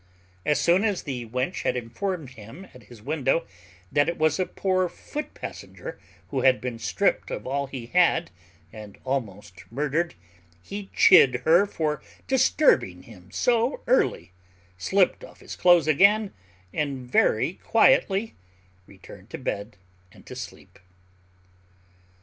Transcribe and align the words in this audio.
As 0.47 0.59
soon 0.59 0.83
as 0.83 1.03
the 1.03 1.27
wench 1.29 1.61
had 1.61 1.77
informed 1.77 2.31
him 2.31 2.65
at 2.73 2.81
his 2.85 3.03
window 3.03 3.45
that 3.91 4.09
it 4.09 4.17
was 4.17 4.39
a 4.39 4.47
poor 4.47 4.89
foot 4.89 5.35
passenger 5.35 5.99
who 6.29 6.41
had 6.41 6.59
been 6.59 6.79
stripped 6.79 7.29
of 7.29 7.45
all 7.45 7.67
he 7.67 7.85
had, 7.85 8.31
and 8.73 8.97
almost 9.03 9.63
murdered, 9.71 10.15
he 10.63 10.89
chid 10.91 11.41
her 11.45 11.67
for 11.67 12.01
disturbing 12.25 13.03
him 13.03 13.29
so 13.29 13.81
early, 13.85 14.31
slipped 14.75 15.23
off 15.23 15.39
his 15.39 15.55
clothes 15.55 15.87
again, 15.87 16.33
and 16.73 17.05
very 17.07 17.53
quietly 17.63 18.33
returned 18.87 19.29
to 19.29 19.37
bed 19.37 19.77
and 20.11 20.25
to 20.25 20.35
sleep. 20.35 20.79